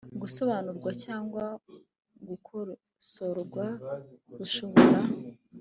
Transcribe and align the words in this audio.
gusobanurwa 0.21 0.91
cyangwa 1.03 1.43
gukosorwa 2.27 3.65
rushobora 4.37 4.99